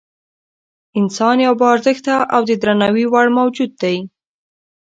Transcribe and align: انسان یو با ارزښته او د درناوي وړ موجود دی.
انسان 0.99 1.37
یو 1.45 1.53
با 1.59 1.67
ارزښته 1.75 2.13
او 2.35 2.41
د 2.49 2.51
درناوي 2.61 3.05
وړ 3.09 3.27
موجود 3.39 3.71
دی. 3.81 3.97